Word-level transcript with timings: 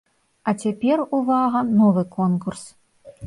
А 0.51 0.53
цяпер, 0.63 1.03
увага, 1.17 1.61
новы 1.81 2.03
конкурс! 2.17 2.63